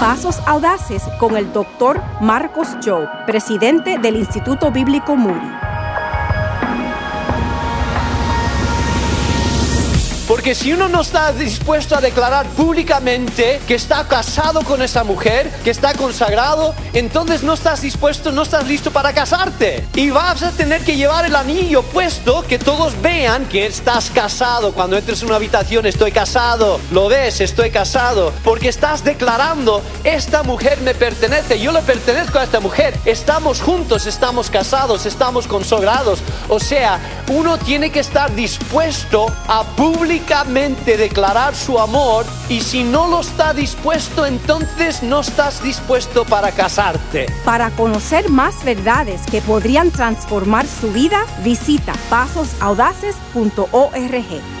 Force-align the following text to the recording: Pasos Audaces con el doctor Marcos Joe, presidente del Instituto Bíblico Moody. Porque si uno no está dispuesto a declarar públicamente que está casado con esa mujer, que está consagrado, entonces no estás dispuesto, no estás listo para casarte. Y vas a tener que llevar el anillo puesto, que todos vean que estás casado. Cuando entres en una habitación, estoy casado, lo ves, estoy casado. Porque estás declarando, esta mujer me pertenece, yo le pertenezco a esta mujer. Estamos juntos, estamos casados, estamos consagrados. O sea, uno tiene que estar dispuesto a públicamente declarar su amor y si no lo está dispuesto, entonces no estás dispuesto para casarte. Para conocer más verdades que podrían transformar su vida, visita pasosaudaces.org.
Pasos 0.00 0.40
Audaces 0.46 1.02
con 1.18 1.36
el 1.36 1.52
doctor 1.52 2.00
Marcos 2.20 2.68
Joe, 2.84 3.08
presidente 3.26 3.98
del 3.98 4.16
Instituto 4.16 4.70
Bíblico 4.70 5.16
Moody. 5.16 5.63
Porque 10.34 10.56
si 10.56 10.72
uno 10.72 10.88
no 10.88 11.02
está 11.02 11.30
dispuesto 11.30 11.94
a 11.94 12.00
declarar 12.00 12.48
públicamente 12.56 13.60
que 13.68 13.76
está 13.76 14.08
casado 14.08 14.62
con 14.64 14.82
esa 14.82 15.04
mujer, 15.04 15.48
que 15.62 15.70
está 15.70 15.94
consagrado, 15.94 16.74
entonces 16.92 17.44
no 17.44 17.54
estás 17.54 17.82
dispuesto, 17.82 18.32
no 18.32 18.42
estás 18.42 18.66
listo 18.66 18.90
para 18.90 19.12
casarte. 19.12 19.86
Y 19.94 20.10
vas 20.10 20.42
a 20.42 20.50
tener 20.50 20.82
que 20.82 20.96
llevar 20.96 21.24
el 21.24 21.36
anillo 21.36 21.84
puesto, 21.84 22.42
que 22.48 22.58
todos 22.58 23.00
vean 23.00 23.46
que 23.46 23.64
estás 23.64 24.10
casado. 24.10 24.72
Cuando 24.72 24.98
entres 24.98 25.22
en 25.22 25.28
una 25.28 25.36
habitación, 25.36 25.86
estoy 25.86 26.10
casado, 26.10 26.80
lo 26.90 27.06
ves, 27.06 27.40
estoy 27.40 27.70
casado. 27.70 28.32
Porque 28.42 28.70
estás 28.70 29.04
declarando, 29.04 29.84
esta 30.02 30.42
mujer 30.42 30.80
me 30.80 30.96
pertenece, 30.96 31.60
yo 31.60 31.70
le 31.70 31.82
pertenezco 31.82 32.40
a 32.40 32.42
esta 32.42 32.58
mujer. 32.58 32.98
Estamos 33.04 33.60
juntos, 33.60 34.04
estamos 34.06 34.50
casados, 34.50 35.06
estamos 35.06 35.46
consagrados. 35.46 36.18
O 36.48 36.58
sea, 36.58 36.98
uno 37.28 37.58
tiene 37.58 37.90
que 37.90 38.00
estar 38.00 38.34
dispuesto 38.34 39.26
a 39.48 39.64
públicamente 39.76 40.96
declarar 40.96 41.54
su 41.54 41.78
amor 41.78 42.24
y 42.48 42.60
si 42.60 42.84
no 42.84 43.08
lo 43.08 43.20
está 43.20 43.54
dispuesto, 43.54 44.26
entonces 44.26 45.02
no 45.02 45.20
estás 45.20 45.62
dispuesto 45.62 46.24
para 46.24 46.52
casarte. 46.52 47.26
Para 47.44 47.70
conocer 47.70 48.28
más 48.28 48.64
verdades 48.64 49.22
que 49.30 49.40
podrían 49.40 49.90
transformar 49.90 50.66
su 50.66 50.92
vida, 50.92 51.24
visita 51.42 51.94
pasosaudaces.org. 52.10 54.53